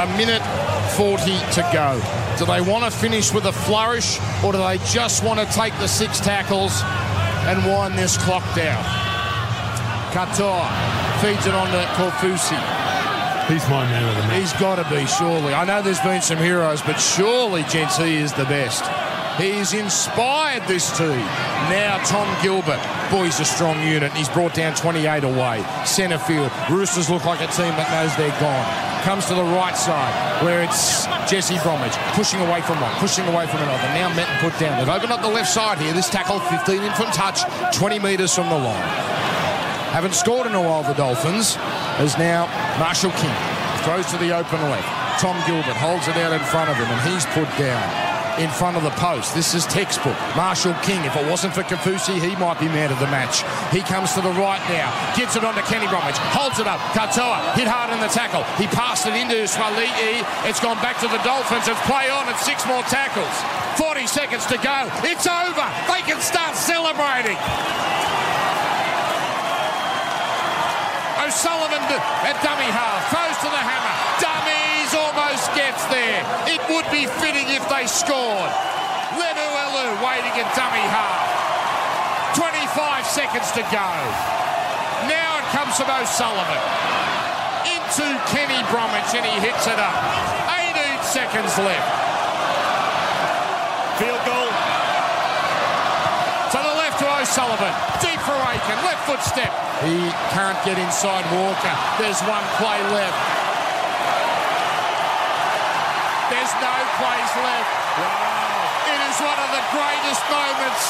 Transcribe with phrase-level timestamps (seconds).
[0.00, 0.40] A minute
[0.96, 1.20] 40
[1.52, 2.00] to go.
[2.38, 5.74] Do they want to finish with a flourish or do they just want to take
[5.74, 6.80] the six tackles
[7.44, 8.82] and wind this clock down?
[10.14, 10.64] Katoa
[11.20, 12.56] feeds it on to Kaufusi.
[13.52, 14.40] He's my man of the match.
[14.40, 15.52] He's got to be, surely.
[15.52, 18.82] I know there's been some heroes, but surely, gents, he is the best.
[19.38, 21.20] He's inspired this team.
[21.68, 22.80] Now Tom Gilbert.
[23.10, 24.14] Boy, he's a strong unit.
[24.14, 25.62] He's brought down 28 away.
[25.84, 26.50] Centre field.
[26.70, 28.89] Roosters look like a team that knows they're gone.
[29.04, 33.46] Comes to the right side where it's Jesse Bromwich pushing away from one, pushing away
[33.46, 33.88] from another.
[33.96, 34.78] Now Metten put down.
[34.78, 35.92] They've opened up the left side here.
[35.92, 37.40] This tackle 15 in from touch,
[37.74, 38.88] 20 metres from the line.
[39.92, 41.56] Haven't scored in a while, the Dolphins,
[41.98, 42.46] as now
[42.78, 43.34] Marshall King
[43.84, 44.86] throws to the open left.
[45.20, 48.09] Tom Gilbert holds it out in front of him, and he's put down
[48.40, 49.34] in front of the post.
[49.36, 50.16] This is textbook.
[50.34, 53.44] Marshall King, if it wasn't for Kaufusi, he might be man of the match.
[53.68, 56.80] He comes to the right now, gets it on to Kenny Bromwich, holds it up.
[56.96, 58.42] Katoa hit hard in the tackle.
[58.56, 60.24] He passed it into Suaalii.
[60.48, 61.68] It's gone back to the Dolphins.
[61.68, 63.36] It's play on and six more tackles.
[63.76, 64.88] 40 seconds to go.
[65.04, 65.66] It's over.
[65.92, 67.36] They can start celebrating.
[71.20, 71.84] O'Sullivan
[72.24, 73.89] at dummy half, throws to the hammer.
[76.20, 76.54] Dummies almost gets there.
[76.54, 78.52] It would be fitting if they scored.
[79.16, 82.36] Lemuelu waiting at dummy half.
[82.36, 83.90] 25 seconds to go.
[85.08, 86.62] Now it comes from O'Sullivan.
[87.66, 89.96] Into Kenny Bromwich and he hits it up.
[90.46, 91.90] 18 seconds left.
[93.98, 94.50] Field goal.
[96.50, 97.74] To the left to O'Sullivan.
[98.00, 98.78] Deep for Aitken.
[98.86, 99.50] Left foot step.
[99.82, 101.74] He can't get inside Walker.
[101.98, 103.39] There's one play left.
[107.00, 107.72] Plays left.
[107.96, 108.92] Wow.
[108.92, 110.84] It is one of the greatest moments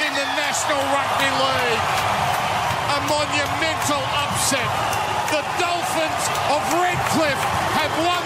[0.00, 1.84] in the National Rugby League.
[2.96, 4.70] A monumental upset.
[5.28, 7.44] The Dolphins of Redcliffe
[7.76, 8.24] have won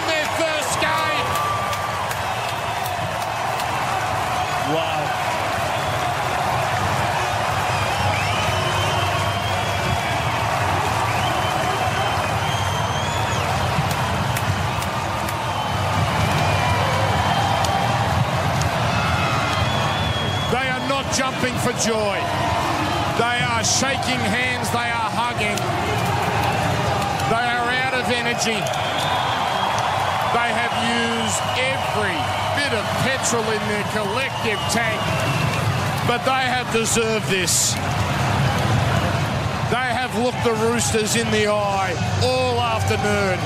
[21.13, 22.17] jumping for joy.
[23.17, 24.69] They are shaking hands.
[24.71, 25.59] They are hugging.
[27.29, 28.59] They are out of energy.
[30.33, 32.17] They have used every
[32.55, 35.01] bit of petrol in their collective tank,
[36.07, 37.73] but they have deserved this.
[39.69, 41.93] They have looked the Roosters in the eye
[42.23, 43.37] all afternoon,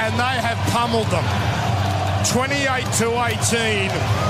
[0.00, 1.24] and they have pummeled them.
[2.28, 4.29] 28 to 18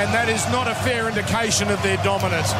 [0.00, 2.54] and that is not a fair indication of their dominance.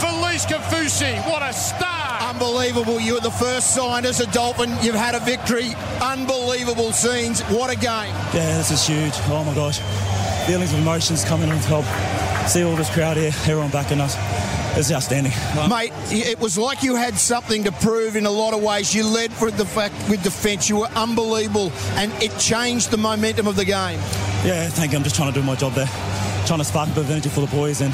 [0.00, 2.30] Felise Kaufusi, what a star!
[2.30, 2.98] Unbelievable.
[2.98, 4.70] You were the first signed as a Dolphin.
[4.80, 5.74] You've had a victory.
[6.00, 7.42] Unbelievable scenes.
[7.42, 8.14] What a game.
[8.32, 9.12] Yeah, this is huge.
[9.28, 9.78] Oh my gosh.
[10.46, 11.84] Feelings of emotions coming on top.
[12.48, 14.16] See all this crowd here, everyone backing us.
[14.78, 15.32] It's outstanding.
[15.68, 18.94] Mate, it was like you had something to prove in a lot of ways.
[18.94, 20.68] You led for the fact with defence.
[20.68, 23.98] You were unbelievable, and it changed the momentum of the game.
[24.44, 24.98] Yeah, thank you.
[24.98, 25.88] I'm just trying to do my job there.
[26.46, 27.92] Trying to spark a bit of energy for the boys, and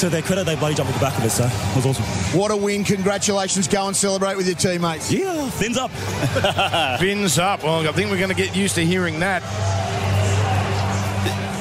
[0.00, 2.38] to their credit, they bloody jumped at the back of it, so it was awesome.
[2.38, 2.84] What a win.
[2.84, 3.68] Congratulations.
[3.68, 5.10] Go and celebrate with your teammates.
[5.10, 5.90] Yeah, fins up.
[7.00, 7.62] Fins up.
[7.62, 9.42] Well, I think we're going to get used to hearing that.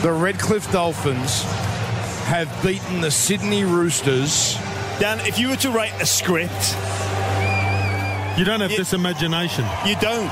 [0.04, 1.44] The Redcliffe Dolphins
[2.28, 4.56] have beaten the Sydney Roosters.
[5.00, 6.76] Dan, if you were to write a script,
[8.38, 9.66] You don't have this imagination.
[9.86, 10.30] you don't.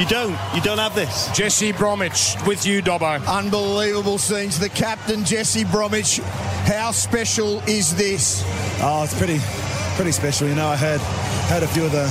[0.00, 0.38] You don't.
[0.54, 1.28] You don't have this.
[1.36, 3.22] Jesse Bromwich with you, Dobbo.
[3.28, 4.58] Unbelievable scenes.
[4.58, 6.20] The captain, Jesse Bromwich.
[6.64, 8.42] How special is this?
[8.80, 9.40] Oh, it's pretty,
[9.96, 10.48] pretty special.
[10.48, 11.02] You know, I heard,
[11.52, 12.10] heard a few of the,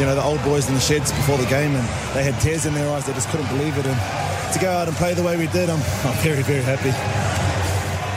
[0.00, 2.66] you know, the old boys in the sheds before the game, and they had tears
[2.66, 3.06] in their eyes.
[3.06, 3.86] They just couldn't believe it.
[3.86, 6.90] And to go out and play the way we did, I'm, I'm very, very happy.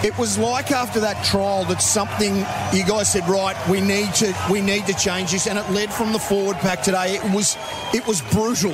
[0.04, 2.38] It was like after that trial that something
[2.74, 5.94] you guys said, right, we need to we need to change this, and it led
[5.94, 7.18] from the forward pack today.
[7.18, 7.56] It was
[7.94, 8.74] it was brutal.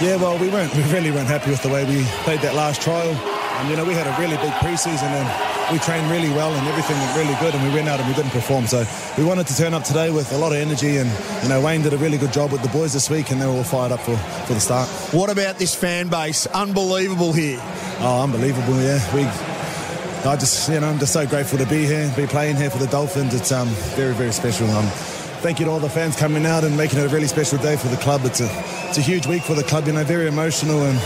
[0.00, 2.80] Yeah, well, we weren't, we really weren't happy with the way we played that last
[2.82, 3.08] trial.
[3.08, 6.66] And you know, we had a really big preseason, and we trained really well, and
[6.68, 8.66] everything went really good, and we went out and we didn't perform.
[8.66, 8.84] So
[9.16, 11.10] we wanted to turn up today with a lot of energy, and
[11.42, 13.46] you know, Wayne did a really good job with the boys this week, and they
[13.46, 14.16] were all fired up for,
[14.46, 14.88] for the start.
[15.12, 16.46] What about this fan base?
[16.48, 17.60] Unbelievable here.
[18.00, 18.80] Oh, unbelievable!
[18.80, 19.49] Yeah, we.
[20.24, 22.76] I just, you know, I'm just so grateful to be here, be playing here for
[22.76, 23.32] the Dolphins.
[23.34, 24.68] It's um, very, very special.
[24.70, 24.84] Um,
[25.40, 27.76] thank you to all the fans coming out and making it a really special day
[27.76, 28.20] for the club.
[28.24, 28.48] It's a,
[28.88, 29.86] it's a huge week for the club.
[29.86, 30.98] You know, very emotional, and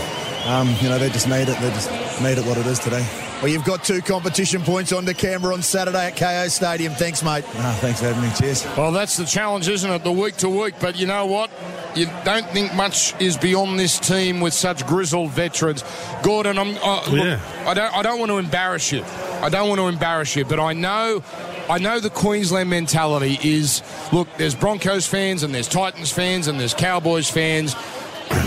[0.47, 1.57] um, you know, they just made it.
[1.61, 1.89] They just
[2.21, 3.07] made it what it is today.
[3.41, 6.93] Well, you've got two competition points on to Canberra on Saturday at GIO Stadium.
[6.93, 7.45] Thanks, mate.
[7.55, 8.35] Ah, thanks for having me.
[8.35, 8.65] Cheers.
[8.77, 10.03] Well, that's the challenge, isn't it?
[10.03, 10.75] The week to week.
[10.81, 11.49] But you know what?
[11.95, 15.83] you don't think much is beyond this team with such grizzled veterans.
[16.23, 17.39] Gordon, I'm, uh, look, Yeah.
[17.65, 19.03] I don't, I don't want to embarrass you.
[19.41, 21.23] I don't want to embarrass you, but I know,
[21.69, 23.81] I know the Queensland mentality is
[24.13, 24.27] look.
[24.37, 27.75] There's Broncos fans and there's Titans fans and there's Cowboys fans.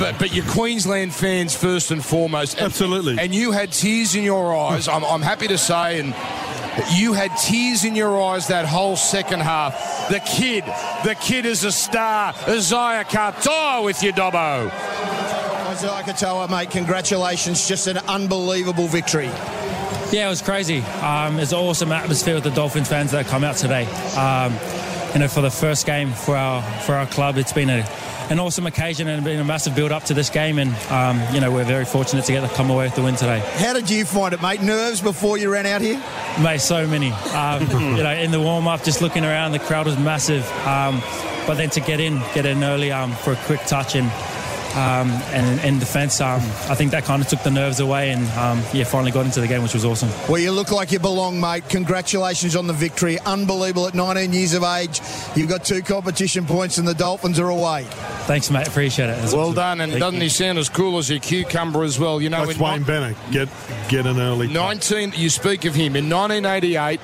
[0.01, 2.57] But, but you're Queensland fans first and foremost.
[2.57, 3.17] And- Absolutely.
[3.19, 4.89] And you had tears in your eyes.
[4.89, 6.15] I'm, I'm happy to say, and
[6.97, 10.09] you had tears in your eyes that whole second half.
[10.11, 10.65] The kid,
[11.05, 12.35] the kid is a star.
[12.49, 14.69] Isaiah Katoa with you, Dobbo.
[15.79, 17.69] Isaiah Katoa, mate, congratulations.
[17.69, 19.27] Just an unbelievable victory.
[20.11, 20.81] Yeah, it was crazy.
[20.81, 23.85] Um, it's an awesome atmosphere with the Dolphins fans that come out today.
[24.17, 24.55] Um,
[25.13, 27.89] you know, for the first game for our for our club, it's been a,
[28.29, 30.59] an awesome occasion and been a massive build up to this game.
[30.59, 33.15] And um, you know, we're very fortunate to get to come away with the win
[33.15, 33.39] today.
[33.39, 34.61] How did you find it, mate?
[34.61, 36.03] Nerves before you ran out here?
[36.43, 37.13] Mate, so many.
[37.13, 37.63] Um,
[37.97, 40.45] you know, in the warm up, just looking around, the crowd was massive.
[40.67, 41.01] Um,
[41.47, 44.11] but then to get in, get in early um, for a quick touch and
[44.79, 46.41] um, and in defence, um,
[46.71, 49.41] I think that kind of took the nerves away, and um, yeah, finally got into
[49.41, 50.09] the game, which was awesome.
[50.29, 51.69] Well, you look like you belong, mate.
[51.69, 53.19] Congratulations on the victory.
[53.21, 55.01] Unbelievable at 19 years of age.
[55.35, 57.85] You've got two competition points and the Dolphins are away.
[58.27, 58.69] Thanks, mate.
[58.69, 59.19] Appreciate it.
[59.25, 59.55] It's Well awesome.
[59.57, 60.25] done, and Thank doesn't you.
[60.25, 62.21] he sound as cool as your cucumber as well?
[62.21, 63.17] You know, That's Wayne ni- Bennett.
[63.33, 63.49] Get
[63.89, 64.47] get an early.
[64.49, 65.97] 19, you speak of him.
[65.97, 67.01] In 1988,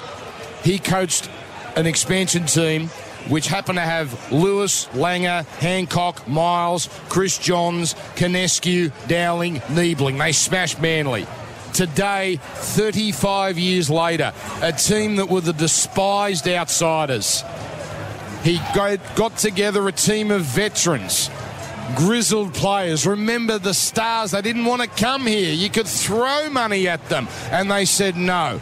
[0.62, 1.28] he coached
[1.76, 2.88] an expansion team
[3.28, 10.18] which happened to have Lewis, Langer, Hancock, Miles, Chris Johns, Conescu, Dowling, Niebling.
[10.18, 11.26] They smashed Manly.
[11.72, 14.32] Today, 35 years later,
[14.62, 17.42] a team that were the despised outsiders.
[18.44, 21.30] He got together a team of veterans,
[21.96, 23.06] grizzled players.
[23.06, 25.52] Remember the stars, they didn't want to come here.
[25.52, 27.26] You could throw money at them.
[27.50, 28.60] And they said, no,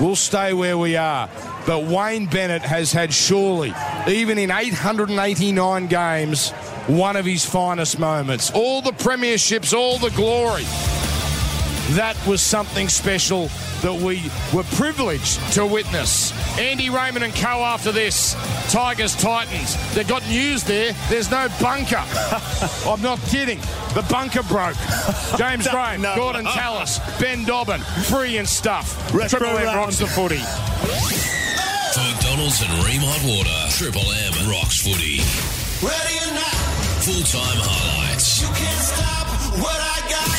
[0.00, 1.28] we'll stay where we are.
[1.68, 3.74] But Wayne Bennett has had surely,
[4.08, 6.48] even in 889 games,
[6.86, 8.50] one of his finest moments.
[8.52, 10.62] All the premierships, all the glory.
[11.94, 13.50] That was something special
[13.82, 16.32] that we were privileged to witness.
[16.58, 18.34] Andy Raymond and co after this.
[18.72, 19.76] Tigers Titans.
[19.94, 20.94] They've got news there.
[21.10, 22.02] There's no bunker.
[22.86, 23.58] I'm not kidding.
[23.92, 24.76] The bunker broke.
[25.36, 26.16] James Graham, No.
[26.16, 29.12] Gordon Tallis, Ben Dobbin, free and stuff.
[29.12, 30.40] Retro Triple M rocks the footy.
[32.38, 35.18] For McDonald's and Rheem Hot Water, Triple M rocks footy.
[35.82, 36.54] Ready or not,
[37.02, 38.38] Full time highlights.
[38.38, 39.26] you can't stop
[39.58, 40.30] what I got.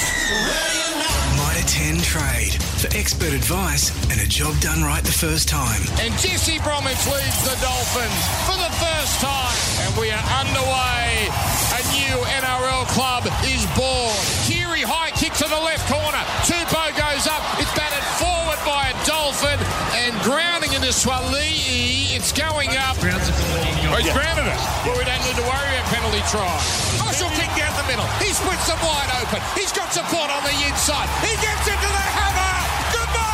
[0.48, 1.20] Ready or not.
[1.44, 5.84] Mitre 10 Trade for expert advice and a job done right the first time.
[6.00, 9.60] And Jesse Bromwich leads the Dolphins for the first time.
[9.84, 11.28] And we are underway.
[11.76, 14.16] A new NRL club is born.
[14.48, 16.24] Keary high kick to the left corner.
[16.48, 17.44] Tupou goes up.
[17.60, 17.69] It's
[20.92, 22.16] Suaalii.
[22.16, 22.98] It's going up.
[22.98, 24.60] Oh, he's grounded it.
[24.86, 26.50] Well, we don't need to worry about penalty try.
[26.98, 28.06] Marshall kick down the middle.
[28.18, 29.40] He splits them wide open.
[29.54, 31.08] He's got support on the inside.
[31.22, 32.54] He gets into the hammer.
[32.94, 33.29] Goodbye.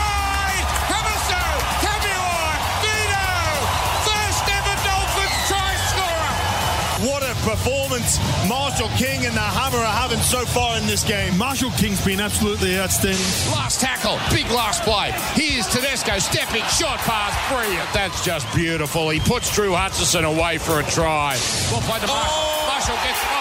[7.45, 8.17] Performance
[8.49, 11.37] Marshall King and the Hammer are having so far in this game.
[11.37, 13.21] Marshall King's been absolutely outstanding.
[13.53, 15.11] Last tackle, big last play.
[15.37, 17.87] Here's Tedesco stepping, short pass, brilliant.
[17.93, 19.09] That's just beautiful.
[19.09, 21.37] He puts Drew Hutchison away for a try.
[21.71, 22.33] Well played to Marshall.
[22.33, 22.65] Oh!
[22.73, 23.34] Marshall gets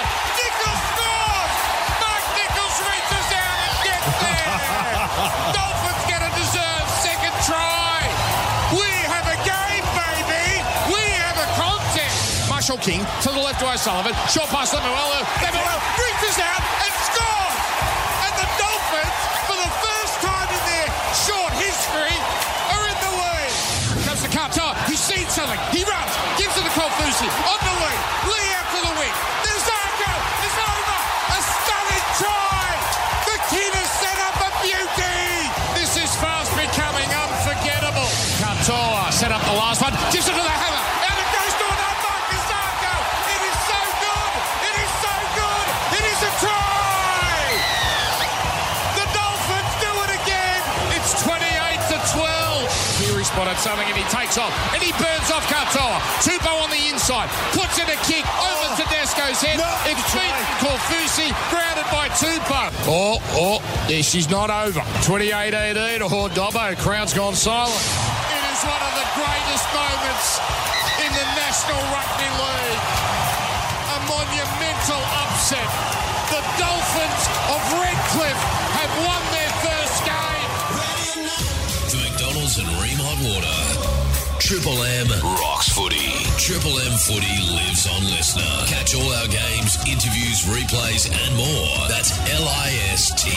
[12.74, 14.14] Marshall King to the left to O'Sullivan.
[14.26, 15.20] Short pass to Lemuelu.
[15.46, 17.54] Lemuelu reaches out and scores.
[18.26, 22.18] And the Dolphins, for the first time in their short history,
[22.74, 23.54] are in the lead.
[24.02, 24.70] Comes to Carter.
[24.90, 25.60] He's seen something.
[25.70, 26.10] He runs.
[26.34, 27.30] Gives it to Kaufusi.
[27.46, 28.00] On the lead.
[28.34, 29.14] Lee out to the wing.
[29.46, 30.12] There's Arco.
[30.42, 30.98] It's over.
[31.30, 32.66] A stunning try.
[33.30, 35.22] The kid set up a beauty.
[35.78, 38.10] This is fast becoming unforgettable.
[38.42, 39.94] Katoa set up the last one.
[40.10, 40.53] Gives it to the
[53.64, 55.96] something and he takes off and he burns off Katoa.
[56.20, 57.32] Tupou on the inside.
[57.56, 59.56] Puts in a kick over Tedesco's head.
[59.56, 61.32] No, it's beaten Kaufusi.
[61.48, 62.68] Grounded by Tupou.
[62.84, 63.58] Oh, oh.
[63.88, 64.84] Yeah, she's not over.
[65.08, 66.76] 28 18 or Dobbo.
[66.76, 67.72] Crowd's gone silent.
[67.72, 70.28] It is one of the greatest moments
[71.00, 72.84] in the National Rugby League.
[73.96, 75.72] A monumental upset.
[76.28, 77.03] The Dolphins
[84.44, 85.08] Triple M
[85.40, 86.12] rocks footy.
[86.36, 88.44] Triple M footy lives on listener.
[88.66, 91.88] Catch all our games, interviews, replays, and more.
[91.88, 93.30] That's L I S T